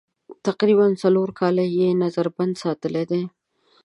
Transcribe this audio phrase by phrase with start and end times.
[0.47, 3.23] تقریباً څلور کاله یې نظر بند ساتلي دي.